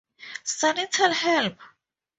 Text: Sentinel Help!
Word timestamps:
Sentinel 0.43 1.11
Help! 1.13 1.57